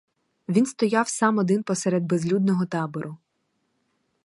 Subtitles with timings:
[0.49, 3.17] Він стояв сам один посеред безлюдного табору.